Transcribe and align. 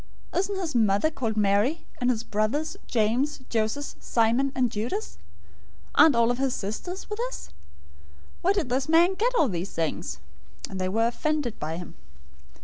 Isn't 0.35 0.55
his 0.57 0.73
mother 0.73 1.11
called 1.11 1.37
Mary, 1.37 1.85
and 1.99 2.09
his 2.09 2.23
brothers, 2.23 2.75
James, 2.87 3.37
Joses, 3.51 3.95
Simon, 3.99 4.51
and 4.55 4.71
Judas{or, 4.71 4.89
Judah}? 4.89 4.95
013:056 4.95 5.17
Aren't 5.93 6.15
all 6.15 6.31
of 6.31 6.37
his 6.39 6.55
sisters 6.55 7.07
with 7.07 7.19
us? 7.29 7.49
Where 8.41 8.51
then 8.55 8.63
did 8.65 8.69
this 8.71 8.89
man 8.89 9.13
get 9.13 9.35
all 9.35 9.45
of 9.45 9.51
these 9.51 9.69
things?" 9.73 10.17
013:057 10.69 10.77
They 10.79 10.89
were 10.89 11.05
offended 11.05 11.59
by 11.59 11.77
him. 11.77 11.93